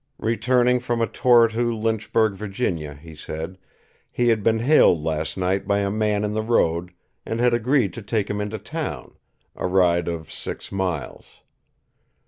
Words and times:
Returning 0.17 0.79
from 0.79 0.99
a 0.99 1.05
tour 1.05 1.47
to 1.49 1.71
Lynchburg, 1.71 2.33
Virginia, 2.33 2.95
he 2.95 3.13
said, 3.13 3.59
he 4.11 4.29
had 4.29 4.41
been 4.41 4.57
hailed 4.57 5.03
last 5.03 5.37
night 5.37 5.67
by 5.67 5.77
a 5.77 5.91
man 5.91 6.23
in 6.23 6.33
the 6.33 6.41
road 6.41 6.91
and 7.23 7.39
had 7.39 7.53
agreed 7.53 7.93
to 7.93 8.01
take 8.01 8.27
him 8.27 8.41
into 8.41 8.57
town, 8.57 9.13
a 9.55 9.67
ride 9.67 10.07
of 10.07 10.31
six 10.31 10.71
miles. 10.71 11.25